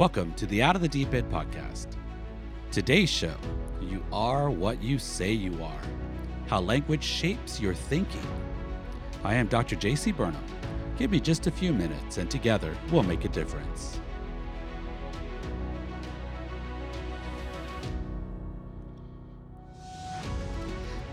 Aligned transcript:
Welcome 0.00 0.32
to 0.36 0.46
the 0.46 0.62
Out 0.62 0.76
of 0.76 0.80
the 0.80 0.88
Deep 0.88 1.12
End 1.12 1.30
podcast. 1.30 1.88
Today's 2.72 3.10
show 3.10 3.34
You 3.82 4.02
Are 4.10 4.48
What 4.50 4.82
You 4.82 4.98
Say 4.98 5.30
You 5.30 5.62
Are 5.62 5.80
How 6.46 6.58
Language 6.58 7.04
Shapes 7.04 7.60
Your 7.60 7.74
Thinking. 7.74 8.26
I 9.24 9.34
am 9.34 9.46
Dr. 9.46 9.76
J.C. 9.76 10.12
Burnham. 10.12 10.42
Give 10.96 11.10
me 11.10 11.20
just 11.20 11.48
a 11.48 11.50
few 11.50 11.74
minutes, 11.74 12.16
and 12.16 12.30
together 12.30 12.74
we'll 12.90 13.02
make 13.02 13.26
a 13.26 13.28
difference. 13.28 14.00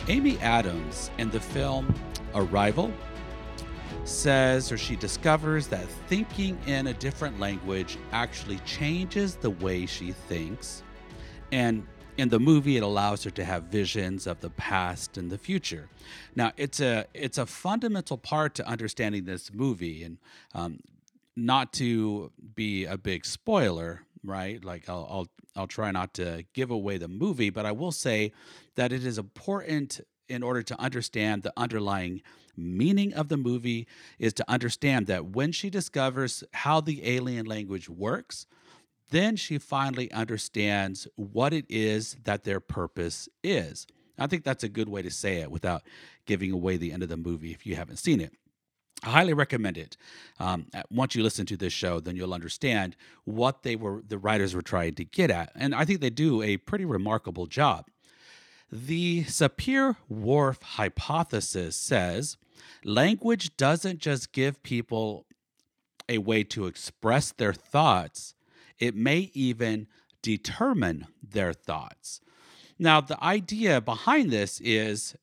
Amy 0.07 0.39
Adams 0.39 1.11
in 1.17 1.29
the 1.29 1.41
film 1.41 1.93
Arrival 2.33 2.93
says 4.03 4.71
or 4.71 4.77
she 4.77 4.95
discovers 4.95 5.67
that 5.67 5.85
thinking 6.07 6.57
in 6.65 6.87
a 6.87 6.93
different 6.93 7.39
language 7.39 7.97
actually 8.11 8.57
changes 8.59 9.35
the 9.35 9.49
way 9.49 9.85
she 9.85 10.11
thinks. 10.11 10.83
And 11.51 11.85
in 12.17 12.29
the 12.29 12.39
movie 12.39 12.77
it 12.77 12.83
allows 12.83 13.23
her 13.23 13.29
to 13.31 13.45
have 13.45 13.63
visions 13.63 14.27
of 14.27 14.39
the 14.41 14.49
past 14.51 15.17
and 15.17 15.31
the 15.31 15.37
future. 15.37 15.87
Now 16.35 16.51
it's 16.57 16.79
a 16.79 17.05
it's 17.13 17.37
a 17.37 17.45
fundamental 17.45 18.17
part 18.17 18.55
to 18.55 18.67
understanding 18.67 19.25
this 19.25 19.53
movie 19.53 20.03
and 20.03 20.17
um, 20.53 20.79
not 21.35 21.71
to 21.73 22.31
be 22.55 22.85
a 22.85 22.97
big 22.97 23.23
spoiler, 23.25 24.01
right? 24.23 24.63
Like 24.63 24.89
I'll, 24.89 25.07
I'll 25.09 25.27
I'll 25.55 25.67
try 25.67 25.91
not 25.91 26.13
to 26.15 26.43
give 26.53 26.71
away 26.71 26.97
the 26.97 27.07
movie, 27.07 27.49
but 27.49 27.65
I 27.65 27.71
will 27.71 27.91
say 27.91 28.31
that 28.75 28.91
it 28.91 29.05
is 29.05 29.17
important 29.17 30.01
in 30.29 30.43
order 30.43 30.61
to 30.61 30.79
understand 30.79 31.43
the 31.43 31.53
underlying 31.57 32.21
meaning 32.57 33.13
of 33.13 33.29
the 33.29 33.37
movie 33.37 33.87
is 34.19 34.33
to 34.33 34.45
understand 34.49 35.07
that 35.07 35.27
when 35.27 35.51
she 35.51 35.69
discovers 35.69 36.43
how 36.53 36.81
the 36.81 37.07
alien 37.07 37.45
language 37.45 37.87
works, 37.89 38.45
then 39.09 39.35
she 39.35 39.57
finally 39.57 40.11
understands 40.11 41.07
what 41.15 41.53
it 41.53 41.65
is 41.69 42.17
that 42.23 42.43
their 42.43 42.59
purpose 42.59 43.29
is. 43.43 43.87
I 44.19 44.27
think 44.27 44.43
that's 44.43 44.63
a 44.63 44.69
good 44.69 44.89
way 44.89 45.01
to 45.01 45.11
say 45.11 45.37
it 45.37 45.51
without 45.51 45.83
giving 46.25 46.51
away 46.51 46.77
the 46.77 46.91
end 46.91 47.03
of 47.03 47.09
the 47.09 47.17
movie 47.17 47.51
if 47.51 47.65
you 47.65 47.75
haven't 47.75 47.97
seen 47.97 48.19
it. 48.19 48.33
I 49.03 49.11
highly 49.11 49.33
recommend 49.33 49.77
it. 49.77 49.95
Um, 50.39 50.67
once 50.89 51.13
you 51.13 51.21
listen 51.21 51.45
to 51.47 51.57
this 51.57 51.71
show, 51.71 51.99
then 51.99 52.15
you'll 52.15 52.33
understand 52.33 52.95
what 53.25 53.61
they 53.61 53.75
were, 53.75 54.01
the 54.07 54.17
writers 54.17 54.55
were 54.55 54.63
trying 54.63 54.95
to 54.95 55.05
get 55.05 55.29
at, 55.29 55.51
and 55.55 55.75
I 55.75 55.85
think 55.85 56.01
they 56.01 56.09
do 56.09 56.41
a 56.41 56.57
pretty 56.57 56.83
remarkable 56.83 57.45
job. 57.45 57.87
The 58.71 59.23
Sapir 59.25 59.97
Whorf 60.11 60.61
hypothesis 60.61 61.75
says 61.75 62.37
language 62.83 63.55
doesn't 63.57 63.99
just 63.99 64.31
give 64.31 64.63
people 64.63 65.25
a 66.09 66.17
way 66.17 66.43
to 66.43 66.65
express 66.65 67.31
their 67.31 67.53
thoughts, 67.53 68.33
it 68.79 68.95
may 68.95 69.31
even 69.33 69.87
determine 70.21 71.07
their 71.21 71.53
thoughts. 71.53 72.21
Now, 72.79 73.01
the 73.01 73.21
idea 73.23 73.81
behind 73.81 74.29
this 74.31 74.61
is 74.61 75.15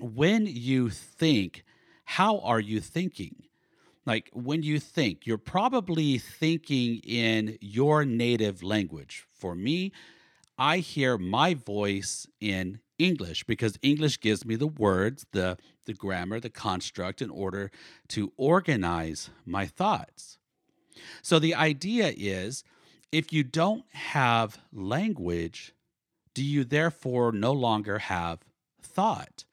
when 0.00 0.46
you 0.46 0.90
think, 0.90 1.64
how 2.04 2.38
are 2.40 2.60
you 2.60 2.80
thinking? 2.80 3.44
Like 4.04 4.30
when 4.32 4.62
you 4.62 4.80
think, 4.80 5.26
you're 5.26 5.38
probably 5.38 6.18
thinking 6.18 6.98
in 7.04 7.58
your 7.60 8.04
native 8.04 8.62
language. 8.62 9.24
For 9.32 9.54
me, 9.54 9.92
I 10.58 10.78
hear 10.78 11.16
my 11.16 11.54
voice 11.54 12.26
in 12.40 12.80
English 12.98 13.44
because 13.44 13.78
English 13.82 14.20
gives 14.20 14.44
me 14.44 14.56
the 14.56 14.66
words, 14.66 15.26
the 15.32 15.58
the 15.84 15.94
grammar, 15.94 16.38
the 16.38 16.50
construct 16.50 17.20
in 17.20 17.30
order 17.30 17.70
to 18.08 18.32
organize 18.36 19.30
my 19.44 19.66
thoughts. 19.66 20.38
So 21.22 21.38
the 21.38 21.54
idea 21.54 22.12
is 22.16 22.64
if 23.10 23.32
you 23.32 23.42
don't 23.42 23.84
have 23.92 24.58
language, 24.72 25.74
do 26.34 26.42
you 26.42 26.64
therefore 26.64 27.32
no 27.32 27.52
longer 27.52 27.98
have 27.98 28.40
thought? 28.80 29.44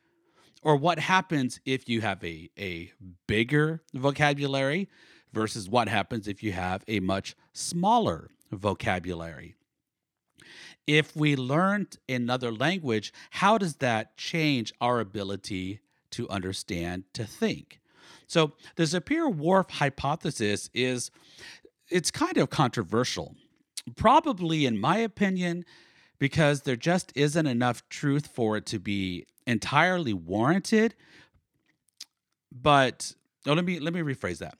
Or 0.61 0.75
what 0.75 0.99
happens 0.99 1.59
if 1.65 1.87
you 1.87 2.01
have 2.01 2.23
a, 2.23 2.49
a 2.57 2.91
bigger 3.27 3.81
vocabulary 3.93 4.89
versus 5.31 5.69
what 5.69 5.87
happens 5.87 6.27
if 6.27 6.43
you 6.43 6.51
have 6.51 6.83
a 6.87 6.99
much 6.99 7.35
smaller 7.53 8.29
vocabulary? 8.51 9.55
If 10.89 11.15
we 11.15 11.35
learned 11.35 11.99
another 12.09 12.51
language, 12.51 13.13
how 13.29 13.59
does 13.59 13.75
that 13.75 14.17
change 14.17 14.73
our 14.81 14.99
ability 14.99 15.81
to 16.09 16.27
understand, 16.29 17.03
to 17.13 17.25
think? 17.25 17.79
So 18.25 18.53
the 18.75 18.83
Sapir-Whorf 18.83 19.69
hypothesis 19.69 20.67
is 20.73 21.11
it's 21.91 22.09
kind 22.09 22.37
of 22.37 22.49
controversial. 22.49 23.35
Probably 23.95 24.65
in 24.65 24.79
my 24.79 24.97
opinion 24.97 25.63
because 26.17 26.63
there 26.63 26.75
just 26.75 27.13
isn't 27.13 27.45
enough 27.45 27.87
truth 27.89 28.25
for 28.25 28.57
it 28.57 28.65
to 28.65 28.79
be 28.79 29.27
entirely 29.45 30.13
warranted. 30.13 30.95
But 32.51 33.13
oh, 33.45 33.53
let 33.53 33.63
me 33.63 33.79
let 33.79 33.93
me 33.93 34.01
rephrase 34.01 34.39
that. 34.39 34.57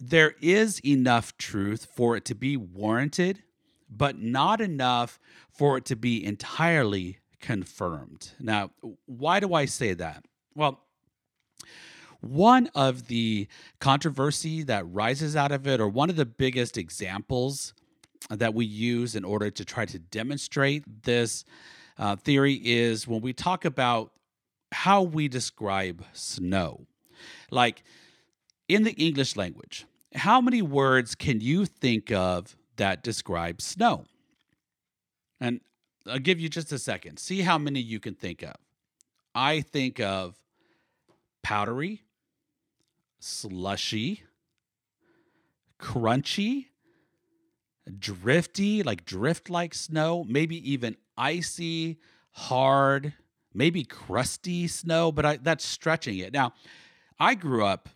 There 0.00 0.34
is 0.40 0.80
enough 0.84 1.38
truth 1.38 1.86
for 1.94 2.16
it 2.16 2.24
to 2.24 2.34
be 2.34 2.56
warranted, 2.56 3.44
but 3.88 4.18
not 4.18 4.60
enough 4.60 5.18
for 5.50 5.76
it 5.76 5.84
to 5.86 5.96
be 5.96 6.24
entirely 6.24 7.18
confirmed. 7.40 8.32
Now, 8.38 8.70
why 9.06 9.40
do 9.40 9.54
I 9.54 9.64
say 9.64 9.94
that? 9.94 10.24
Well, 10.54 10.80
one 12.20 12.68
of 12.74 13.06
the 13.06 13.46
controversy 13.78 14.64
that 14.64 14.90
rises 14.90 15.36
out 15.36 15.52
of 15.52 15.66
it, 15.66 15.80
or 15.80 15.88
one 15.88 16.10
of 16.10 16.16
the 16.16 16.26
biggest 16.26 16.76
examples 16.76 17.74
that 18.28 18.54
we 18.54 18.66
use 18.66 19.14
in 19.14 19.24
order 19.24 19.50
to 19.50 19.64
try 19.64 19.84
to 19.84 19.98
demonstrate 19.98 21.04
this 21.04 21.44
uh, 21.96 22.16
theory, 22.16 22.60
is 22.64 23.06
when 23.06 23.20
we 23.20 23.32
talk 23.32 23.64
about 23.64 24.12
how 24.72 25.02
we 25.02 25.28
describe 25.28 26.04
snow. 26.12 26.86
Like 27.50 27.84
in 28.68 28.82
the 28.82 28.92
English 28.92 29.36
language, 29.36 29.86
how 30.14 30.40
many 30.40 30.60
words 30.62 31.14
can 31.14 31.40
you 31.40 31.64
think 31.66 32.10
of 32.10 32.56
that 32.78 33.02
describes 33.02 33.64
snow. 33.64 34.06
And 35.40 35.60
I'll 36.06 36.18
give 36.18 36.40
you 36.40 36.48
just 36.48 36.72
a 36.72 36.78
second. 36.78 37.18
See 37.18 37.42
how 37.42 37.58
many 37.58 37.80
you 37.80 38.00
can 38.00 38.14
think 38.14 38.42
of. 38.42 38.56
I 39.34 39.60
think 39.60 40.00
of 40.00 40.36
powdery, 41.42 42.02
slushy, 43.20 44.22
crunchy, 45.78 46.66
drifty, 47.98 48.82
like 48.82 49.04
drift 49.04 49.48
like 49.48 49.74
snow, 49.74 50.24
maybe 50.24 50.70
even 50.70 50.96
icy, 51.16 51.98
hard, 52.32 53.12
maybe 53.54 53.84
crusty 53.84 54.66
snow, 54.66 55.12
but 55.12 55.24
I, 55.24 55.36
that's 55.36 55.64
stretching 55.64 56.18
it. 56.18 56.32
Now, 56.32 56.52
I 57.18 57.34
grew 57.34 57.64
up 57.64 57.88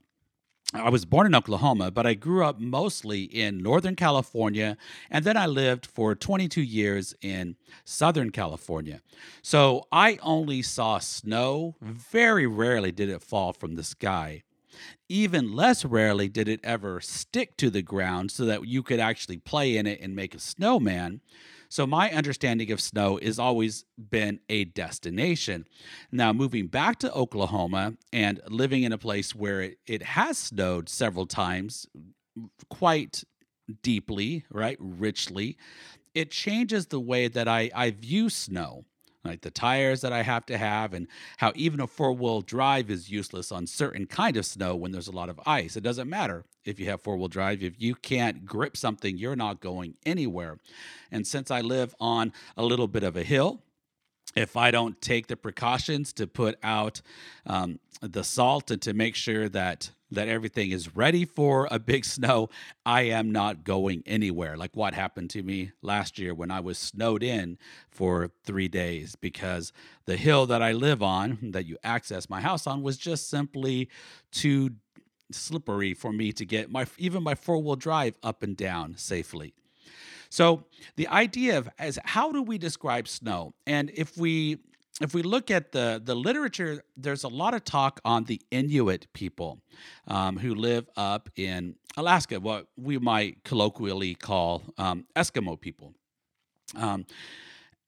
I 0.75 0.89
was 0.89 1.05
born 1.05 1.27
in 1.27 1.35
Oklahoma, 1.35 1.91
but 1.91 2.07
I 2.07 2.15
grew 2.15 2.45
up 2.45 2.59
mostly 2.59 3.25
in 3.25 3.63
Northern 3.63 3.95
California, 3.95 4.79
and 5.11 5.25
then 5.25 5.37
I 5.37 5.47
lived 5.47 5.85
for 5.85 6.15
22 6.15 6.63
years 6.63 7.15
in 7.21 7.57
Southern 7.85 8.31
California. 8.31 9.03
So 9.43 9.87
I 9.93 10.19
only 10.23 10.63
saw 10.63 10.99
snow. 10.99 11.77
Very 11.83 12.47
rarely 12.47 12.91
did 12.91 13.11
it 13.11 13.23
fall 13.23 13.53
from 13.53 13.75
the 13.75 13.85
sky. 13.85 14.45
Even 15.11 15.53
less 15.53 15.85
rarely 15.85 16.29
did 16.29 16.49
it 16.49 16.61
ever 16.65 17.01
stick 17.01 17.57
to 17.59 17.69
the 17.69 17.83
ground 17.83 18.31
so 18.31 18.47
that 18.47 18.67
you 18.67 18.83
could 18.83 19.01
actually 19.01 19.37
play 19.37 19.77
in 19.77 19.87
it 19.87 20.01
and 20.01 20.17
make 20.17 20.35
a 20.35 20.39
snowman. 20.39 21.21
So 21.73 21.87
my 21.87 22.11
understanding 22.11 22.71
of 22.71 22.83
snow 22.83 23.19
has 23.23 23.39
always 23.39 23.87
been 23.97 24.41
a 24.51 24.65
destination. 24.65 25.67
Now, 26.11 26.31
moving 26.35 26.67
back 26.67 26.99
to 26.99 27.11
Oklahoma 27.15 27.95
and 28.13 28.43
living 28.47 28.83
in 28.83 28.93
a 28.93 28.99
place 28.99 29.35
where 29.35 29.63
it, 29.63 29.79
it 29.87 30.03
has 30.03 30.37
snowed 30.37 30.91
several 30.91 31.25
times, 31.25 31.87
quite 32.69 33.25
deeply, 33.83 34.45
right, 34.51 34.77
richly, 34.79 35.57
it 36.15 36.31
changes 36.31 36.89
the 36.89 37.01
way 37.01 37.27
that 37.29 37.49
I, 37.49 37.71
I 37.75 37.93
view 37.93 38.29
snow 38.29 38.85
like 39.25 39.43
the 39.43 39.51
tires 39.51 40.01
that 40.01 40.13
I 40.13 40.23
have 40.23 40.47
to 40.47 40.59
have, 40.59 40.95
and 40.95 41.07
how 41.37 41.53
even 41.55 41.81
a 41.81 41.87
four 41.87 42.13
wheel 42.13 42.41
drive 42.41 42.91
is 42.91 43.11
useless 43.11 43.53
on 43.53 43.67
certain 43.67 44.07
kind 44.07 44.37
of 44.37 44.45
snow 44.45 44.75
when 44.75 44.93
there's 44.93 45.09
a 45.09 45.13
lot 45.13 45.29
of 45.29 45.41
ice. 45.47 45.77
It 45.77 45.83
doesn't 45.83 46.09
matter 46.09 46.45
if 46.65 46.81
you 46.81 46.87
have 46.87 47.01
four 47.01 47.17
wheel 47.17 47.29
drive. 47.29 47.63
If 47.63 47.81
you 47.81 47.95
can't 47.95 48.45
grip 48.45 48.77
something, 48.77 49.17
you're 49.17 49.37
not 49.37 49.61
going 49.61 49.95
anywhere. 50.05 50.59
And 51.11 51.27
since 51.27 51.51
I 51.51 51.61
live 51.61 51.95
on 52.01 52.33
a 52.57 52.65
little 52.65 52.89
bit 52.89 53.05
of 53.05 53.17
a 53.17 53.23
hill, 53.23 53.63
if 54.35 54.57
I 54.57 54.71
don't 54.71 55.01
take 55.01 55.27
the 55.27 55.37
precautions 55.37 56.13
to 56.15 56.27
put 56.27 56.59
out 56.63 57.03
um, 57.47 57.79
the 58.01 58.25
salt 58.25 58.71
and 58.71 58.81
to 58.83 58.95
make 58.95 59.15
sure 59.15 59.49
that 59.51 59.91
that 60.15 60.29
everything 60.29 60.71
is 60.71 60.95
ready 60.95 61.25
for 61.25 61.69
a 61.71 61.79
big 61.79 62.05
snow, 62.17 62.49
I 62.85 63.03
am 63.03 63.33
not 63.33 63.65
going 63.65 64.03
anywhere. 64.07 64.57
Like 64.57 64.77
what 64.77 64.95
happened 64.95 65.31
to 65.31 65.43
me 65.43 65.73
last 65.83 66.19
year 66.19 66.35
when 66.35 66.51
I 66.51 66.61
was 66.61 66.79
snowed 66.79 67.23
in 67.23 67.59
for 67.91 68.31
three 68.45 68.69
days 68.69 69.17
because 69.17 69.73
the 70.07 70.17
hill 70.17 70.47
that 70.47 70.63
I 70.63 70.73
live 70.73 71.03
on, 71.03 71.39
that 71.53 71.67
you 71.67 71.77
access 71.83 72.31
my 72.31 72.41
house 72.41 72.67
on, 72.67 72.83
was 72.83 72.97
just 72.97 73.29
simply 73.29 73.89
too 74.31 74.71
slippery 75.31 75.95
for 75.95 76.13
me 76.13 76.31
to 76.33 76.45
get 76.45 76.71
my 76.71 76.87
even 76.99 77.23
my 77.23 77.35
four 77.35 77.59
wheel 77.59 77.77
drive 77.77 78.19
up 78.23 78.43
and 78.43 78.57
down 78.57 78.97
safely. 78.97 79.55
So 80.29 80.65
the 80.97 81.09
idea 81.09 81.59
of 81.59 81.69
as 81.79 81.99
how 82.05 82.33
do 82.33 82.43
we 82.43 82.59
describe 82.59 83.09
snow? 83.09 83.55
And 83.67 83.91
if 83.95 84.17
we 84.17 84.59
if 85.01 85.15
we 85.15 85.23
look 85.23 85.51
at 85.51 85.73
the 85.73 86.01
the 86.03 86.15
literature, 86.15 86.85
there's 86.97 87.25
a 87.25 87.29
lot 87.29 87.55
of 87.55 87.65
talk 87.65 88.01
on 88.05 88.25
the 88.25 88.41
Inuit 88.51 89.07
people 89.13 89.61
um, 90.07 90.37
who 90.37 90.55
live 90.55 90.89
up 90.97 91.31
in 91.37 91.77
Alaska, 91.97 92.41
what 92.41 92.67
we 92.77 92.99
might 92.99 93.43
colloquially 93.45 94.15
call 94.15 94.63
um, 94.79 95.07
Eskimo 95.17 95.61
people. 95.61 95.95
Um, 96.77 97.07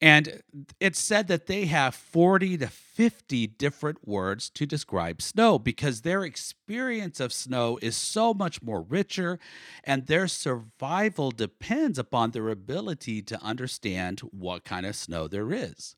and 0.01 0.43
it's 0.81 0.99
said 0.99 1.29
that 1.29 1.47
they 1.47 1.65
have 1.67 1.95
40 1.95 2.59
to 2.59 2.67
50 2.67 3.47
different 3.47 4.07
words 4.07 4.51
to 4.51 4.67
describe 4.67 5.23
snow 5.23 5.59
because 5.59 6.03
their 6.03 6.25
experience 6.25 7.21
of 7.21 7.33
snow 7.33 7.79
is 7.81 7.97
so 7.97 8.35
much 8.35 8.63
more 8.63 8.83
richer, 8.83 9.39
and 9.83 10.07
their 10.07 10.29
survival 10.29 11.31
depends 11.31 11.99
upon 11.99 12.33
their 12.33 12.51
ability 12.51 13.23
to 13.23 13.43
understand 13.43 14.21
what 14.31 14.65
kind 14.65 14.85
of 14.85 14.95
snow 14.95 15.27
there 15.27 15.53
is. 15.53 15.97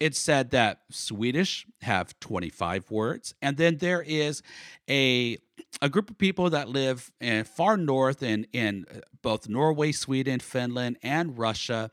It's 0.00 0.18
said 0.18 0.50
that 0.50 0.82
Swedish 0.90 1.66
have 1.82 2.18
25 2.20 2.90
words, 2.90 3.34
and 3.42 3.56
then 3.56 3.78
there 3.78 4.02
is 4.02 4.42
a 4.88 5.38
a 5.82 5.88
group 5.88 6.08
of 6.08 6.18
people 6.18 6.50
that 6.50 6.68
live 6.68 7.10
in 7.20 7.44
far 7.44 7.76
north 7.76 8.22
in 8.22 8.46
in 8.52 8.86
uh, 8.94 9.00
both 9.22 9.48
Norway, 9.48 9.92
Sweden, 9.92 10.40
Finland, 10.40 10.98
and 11.02 11.36
Russia 11.36 11.90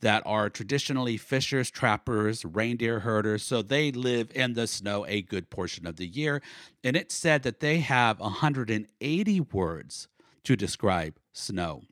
that 0.00 0.22
are 0.26 0.50
traditionally 0.50 1.16
fishers, 1.16 1.70
trappers, 1.70 2.44
reindeer 2.44 3.00
herders. 3.00 3.42
So 3.42 3.62
they 3.62 3.92
live 3.92 4.32
in 4.34 4.54
the 4.54 4.66
snow 4.66 5.06
a 5.06 5.22
good 5.22 5.48
portion 5.48 5.86
of 5.86 5.96
the 5.96 6.06
year. 6.06 6.42
And 6.82 6.96
it 6.96 7.12
said 7.12 7.44
that 7.44 7.60
they 7.60 7.78
have 7.78 8.18
180 8.18 9.40
words 9.40 10.08
to 10.42 10.56
describe 10.56 11.14
snow. 11.32 11.82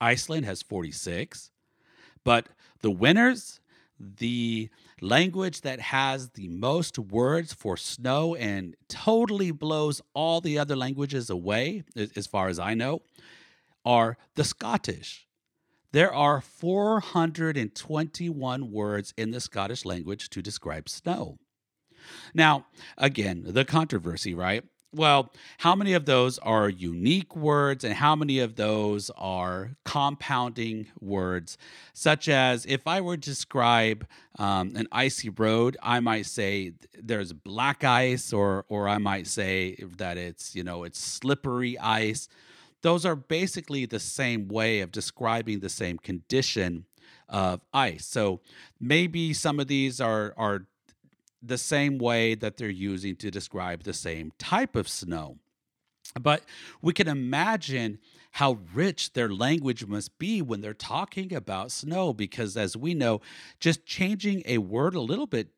Iceland 0.00 0.46
has 0.46 0.62
46. 0.62 1.50
But 2.24 2.48
the 2.80 2.90
winners, 2.90 3.60
the 4.02 4.68
language 5.00 5.60
that 5.60 5.80
has 5.80 6.30
the 6.30 6.48
most 6.48 6.98
words 6.98 7.52
for 7.52 7.76
snow 7.76 8.34
and 8.34 8.74
totally 8.88 9.52
blows 9.52 10.02
all 10.12 10.40
the 10.40 10.58
other 10.58 10.74
languages 10.74 11.30
away, 11.30 11.84
as 11.96 12.26
far 12.26 12.48
as 12.48 12.58
I 12.58 12.74
know, 12.74 13.02
are 13.84 14.16
the 14.34 14.44
Scottish. 14.44 15.28
There 15.92 16.12
are 16.12 16.40
421 16.40 18.72
words 18.72 19.14
in 19.16 19.30
the 19.30 19.40
Scottish 19.40 19.84
language 19.84 20.30
to 20.30 20.42
describe 20.42 20.88
snow. 20.88 21.38
Now, 22.34 22.66
again, 22.98 23.44
the 23.46 23.64
controversy, 23.64 24.34
right? 24.34 24.64
Well, 24.94 25.32
how 25.58 25.74
many 25.74 25.94
of 25.94 26.04
those 26.04 26.38
are 26.38 26.68
unique 26.68 27.34
words 27.34 27.82
and 27.82 27.94
how 27.94 28.14
many 28.14 28.40
of 28.40 28.56
those 28.56 29.10
are 29.16 29.70
compounding 29.84 30.88
words? 31.00 31.56
Such 31.94 32.28
as 32.28 32.66
if 32.66 32.86
I 32.86 33.00
were 33.00 33.16
to 33.16 33.20
describe 33.20 34.06
um, 34.38 34.72
an 34.76 34.88
icy 34.92 35.30
road, 35.30 35.78
I 35.82 36.00
might 36.00 36.26
say 36.26 36.72
there's 37.00 37.32
black 37.32 37.84
ice, 37.84 38.34
or 38.34 38.66
or 38.68 38.86
I 38.86 38.98
might 38.98 39.26
say 39.26 39.76
that 39.96 40.18
it's 40.18 40.54
you 40.54 40.62
know 40.62 40.84
it's 40.84 40.98
slippery 40.98 41.78
ice 41.78 42.28
those 42.82 43.06
are 43.06 43.16
basically 43.16 43.86
the 43.86 44.00
same 44.00 44.48
way 44.48 44.80
of 44.80 44.90
describing 44.90 45.60
the 45.60 45.68
same 45.68 45.98
condition 45.98 46.84
of 47.28 47.60
ice. 47.72 48.04
So 48.04 48.40
maybe 48.80 49.32
some 49.32 49.58
of 49.58 49.68
these 49.68 50.00
are 50.00 50.34
are 50.36 50.66
the 51.42 51.58
same 51.58 51.98
way 51.98 52.34
that 52.34 52.56
they're 52.56 52.70
using 52.70 53.16
to 53.16 53.30
describe 53.30 53.82
the 53.82 53.92
same 53.92 54.32
type 54.38 54.76
of 54.76 54.88
snow. 54.88 55.38
But 56.20 56.44
we 56.80 56.92
can 56.92 57.08
imagine 57.08 57.98
how 58.32 58.58
rich 58.74 59.12
their 59.12 59.28
language 59.28 59.86
must 59.86 60.18
be 60.18 60.40
when 60.40 60.60
they're 60.60 60.74
talking 60.74 61.34
about 61.34 61.70
snow, 61.70 62.12
because 62.12 62.56
as 62.56 62.76
we 62.76 62.94
know, 62.94 63.20
just 63.60 63.84
changing 63.84 64.42
a 64.46 64.58
word 64.58 64.94
a 64.94 65.00
little 65.00 65.26
bit 65.26 65.48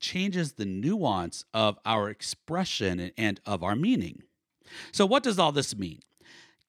changes 0.00 0.52
the 0.52 0.64
nuance 0.64 1.44
of 1.52 1.78
our 1.84 2.08
expression 2.08 3.10
and 3.16 3.40
of 3.44 3.62
our 3.62 3.76
meaning. 3.76 4.22
So, 4.92 5.04
what 5.04 5.22
does 5.22 5.38
all 5.38 5.52
this 5.52 5.76
mean? 5.76 6.00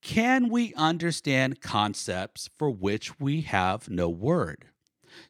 Can 0.02 0.50
we 0.50 0.74
understand 0.74 1.62
concepts 1.62 2.50
for 2.58 2.70
which 2.70 3.20
we 3.20 3.42
have 3.42 3.90
no 3.90 4.10
word? 4.10 4.66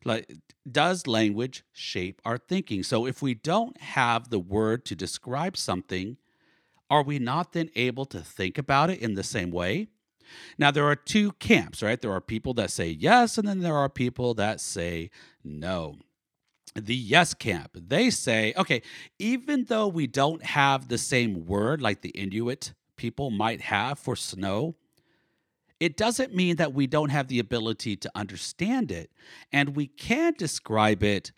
Like, 0.03 0.33
does 0.69 1.07
language 1.07 1.63
shape 1.71 2.21
our 2.25 2.37
thinking? 2.37 2.83
So, 2.83 3.05
if 3.05 3.21
we 3.21 3.33
don't 3.33 3.79
have 3.81 4.29
the 4.29 4.39
word 4.39 4.85
to 4.85 4.95
describe 4.95 5.57
something, 5.57 6.17
are 6.89 7.03
we 7.03 7.19
not 7.19 7.53
then 7.53 7.69
able 7.75 8.05
to 8.05 8.19
think 8.19 8.57
about 8.57 8.89
it 8.89 8.99
in 8.99 9.15
the 9.15 9.23
same 9.23 9.51
way? 9.51 9.87
Now, 10.57 10.71
there 10.71 10.85
are 10.85 10.95
two 10.95 11.33
camps, 11.33 11.83
right? 11.83 12.01
There 12.01 12.13
are 12.13 12.21
people 12.21 12.53
that 12.55 12.71
say 12.71 12.89
yes, 12.89 13.37
and 13.37 13.47
then 13.47 13.59
there 13.59 13.75
are 13.75 13.89
people 13.89 14.33
that 14.35 14.61
say 14.61 15.09
no. 15.43 15.97
The 16.75 16.95
yes 16.95 17.33
camp, 17.33 17.71
they 17.75 18.09
say, 18.09 18.53
okay, 18.57 18.81
even 19.19 19.65
though 19.65 19.87
we 19.87 20.07
don't 20.07 20.43
have 20.43 20.87
the 20.87 20.97
same 20.97 21.45
word 21.45 21.81
like 21.81 22.01
the 22.01 22.09
Inuit 22.09 22.73
people 22.95 23.29
might 23.29 23.61
have 23.61 23.99
for 23.99 24.15
snow, 24.15 24.75
it 25.79 25.97
doesn't 25.97 26.33
mean 26.35 26.55
that 26.57 26.73
we 26.73 26.87
don't 26.87 27.09
have 27.09 27.27
the 27.27 27.39
ability 27.39 27.95
to 27.97 28.11
understand 28.15 28.91
it. 28.91 29.11
And 29.51 29.75
we 29.75 29.87
can 29.87 30.33
describe 30.37 31.03
it 31.03 31.31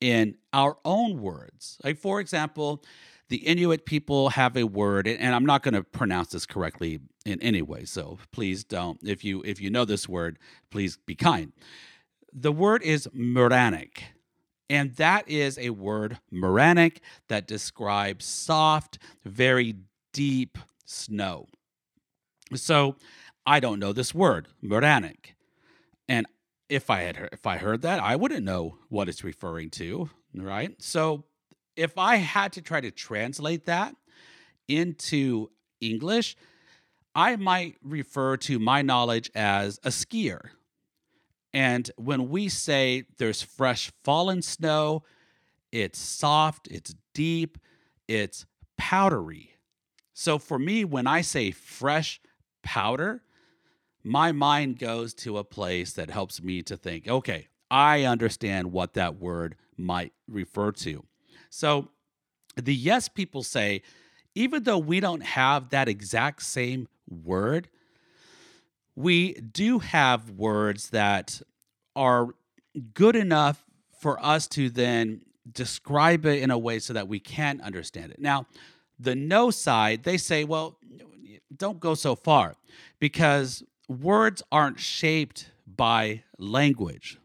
in 0.00 0.36
our 0.52 0.76
own 0.84 1.20
words. 1.20 1.78
Like, 1.82 1.98
for 1.98 2.20
example, 2.20 2.84
the 3.28 3.38
Inuit 3.38 3.84
people 3.84 4.30
have 4.30 4.56
a 4.56 4.64
word, 4.64 5.06
and 5.06 5.34
I'm 5.34 5.44
not 5.44 5.62
going 5.62 5.74
to 5.74 5.82
pronounce 5.82 6.28
this 6.28 6.46
correctly 6.46 7.00
in 7.26 7.40
any 7.42 7.62
way. 7.62 7.84
So 7.84 8.18
please 8.32 8.64
don't. 8.64 8.98
If 9.02 9.22
you 9.24 9.42
if 9.44 9.60
you 9.60 9.70
know 9.70 9.84
this 9.84 10.08
word, 10.08 10.38
please 10.70 10.96
be 10.96 11.14
kind. 11.14 11.52
The 12.32 12.52
word 12.52 12.82
is 12.82 13.08
Muranic. 13.12 14.04
And 14.70 14.94
that 14.96 15.28
is 15.28 15.58
a 15.58 15.70
word, 15.70 16.18
Muranic, 16.30 17.00
that 17.28 17.46
describes 17.46 18.26
soft, 18.26 18.98
very 19.24 19.76
deep 20.12 20.58
snow. 20.84 21.46
So 22.54 22.96
I 23.48 23.60
don't 23.60 23.80
know 23.80 23.94
this 23.94 24.14
word, 24.14 24.46
Muranic. 24.60 25.34
And 26.06 26.26
if 26.68 26.90
I 26.90 27.00
had 27.00 27.16
heard, 27.16 27.30
if 27.32 27.46
I 27.46 27.56
heard 27.56 27.80
that, 27.80 27.98
I 27.98 28.14
wouldn't 28.14 28.44
know 28.44 28.76
what 28.90 29.08
it's 29.08 29.24
referring 29.24 29.70
to, 29.70 30.10
right? 30.34 30.74
So 30.82 31.24
if 31.74 31.96
I 31.96 32.16
had 32.16 32.52
to 32.52 32.60
try 32.60 32.82
to 32.82 32.90
translate 32.90 33.64
that 33.64 33.96
into 34.68 35.48
English, 35.80 36.36
I 37.14 37.36
might 37.36 37.76
refer 37.82 38.36
to 38.36 38.58
my 38.58 38.82
knowledge 38.82 39.30
as 39.34 39.80
a 39.82 39.88
skier. 39.88 40.50
And 41.54 41.90
when 41.96 42.28
we 42.28 42.50
say 42.50 43.04
there's 43.16 43.40
fresh 43.40 43.90
fallen 44.04 44.42
snow, 44.42 45.04
it's 45.72 45.98
soft, 45.98 46.68
it's 46.68 46.94
deep, 47.14 47.56
it's 48.08 48.44
powdery. 48.76 49.54
So 50.12 50.38
for 50.38 50.58
me, 50.58 50.84
when 50.84 51.06
I 51.06 51.22
say 51.22 51.50
fresh 51.50 52.20
powder, 52.62 53.22
my 54.04 54.32
mind 54.32 54.78
goes 54.78 55.14
to 55.14 55.38
a 55.38 55.44
place 55.44 55.92
that 55.94 56.10
helps 56.10 56.42
me 56.42 56.62
to 56.62 56.76
think, 56.76 57.08
okay, 57.08 57.48
I 57.70 58.04
understand 58.04 58.72
what 58.72 58.94
that 58.94 59.18
word 59.18 59.56
might 59.76 60.12
refer 60.26 60.72
to. 60.72 61.04
So 61.50 61.88
the 62.56 62.74
yes 62.74 63.08
people 63.08 63.42
say, 63.42 63.82
even 64.34 64.62
though 64.62 64.78
we 64.78 65.00
don't 65.00 65.22
have 65.22 65.70
that 65.70 65.88
exact 65.88 66.42
same 66.42 66.88
word, 67.08 67.68
we 68.94 69.34
do 69.34 69.78
have 69.78 70.30
words 70.30 70.90
that 70.90 71.40
are 71.94 72.28
good 72.94 73.16
enough 73.16 73.64
for 74.00 74.24
us 74.24 74.46
to 74.48 74.70
then 74.70 75.22
describe 75.50 76.26
it 76.26 76.42
in 76.42 76.50
a 76.50 76.58
way 76.58 76.78
so 76.78 76.92
that 76.92 77.08
we 77.08 77.18
can 77.18 77.60
understand 77.60 78.12
it. 78.12 78.20
Now, 78.20 78.46
the 78.98 79.14
no 79.14 79.50
side, 79.50 80.02
they 80.04 80.16
say, 80.16 80.44
well, 80.44 80.78
don't 81.56 81.80
go 81.80 81.94
so 81.94 82.14
far 82.14 82.56
because 82.98 83.62
words 83.88 84.42
aren't 84.52 84.78
shaped 84.78 85.50
by 85.66 86.22
language. 86.38 87.18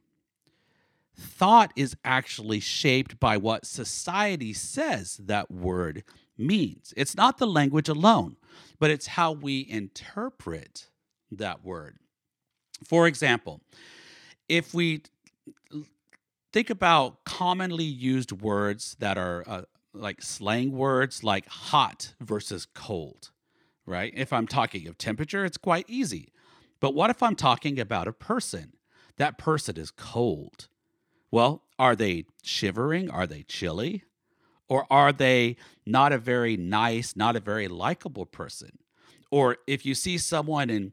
Thought 1.16 1.72
is 1.76 1.96
actually 2.04 2.60
shaped 2.60 3.20
by 3.20 3.38
what 3.38 3.66
society 3.66 4.54
says 4.54 5.18
that 5.18 5.52
word 5.52 6.04
means. 6.38 6.94
It's 6.98 7.16
not 7.16 7.38
the 7.38 7.48
language 7.48 7.88
alone, 7.88 8.38
but 8.80 8.90
it's 8.90 9.08
how 9.08 9.32
we 9.32 9.68
interpret 9.70 10.90
that 11.32 11.64
word. 11.64 11.98
For 12.84 13.08
example, 13.08 13.62
if 14.50 14.74
we 14.74 15.04
think 16.52 16.70
about 16.70 17.24
commonly 17.24 17.84
used 17.84 18.32
words 18.32 18.96
that 19.00 19.18
are 19.18 19.44
uh, 19.48 19.62
like 19.94 20.22
slang 20.22 20.72
words 20.72 21.24
like 21.24 21.48
hot 21.48 22.14
versus 22.20 22.66
cold, 22.74 23.32
right? 23.86 24.14
If 24.16 24.34
I'm 24.34 24.48
talking 24.48 24.88
of 24.88 24.98
temperature, 24.98 25.46
it's 25.46 25.58
quite 25.58 25.86
easy. 25.88 26.33
But 26.84 26.96
what 26.96 27.10
if 27.10 27.24
I'm 27.24 27.38
talking 27.38 27.80
about 27.80 28.10
a 28.10 28.12
person? 28.12 28.74
That 29.16 29.38
person 29.38 29.78
is 29.78 29.90
cold. 29.90 30.68
Well, 31.32 31.64
are 31.80 31.96
they 31.96 32.26
shivering? 32.44 33.10
Are 33.10 33.26
they 33.26 33.44
chilly? 33.44 34.04
Or 34.68 34.86
are 34.92 35.14
they 35.14 35.56
not 35.86 36.12
a 36.12 36.18
very 36.18 36.58
nice, 36.58 37.16
not 37.16 37.38
a 37.38 37.40
very 37.40 37.70
likable 37.70 38.26
person? 38.26 38.80
Or 39.32 39.60
if 39.66 39.86
you 39.86 39.96
see 39.96 40.18
someone 40.18 40.70
in 40.70 40.92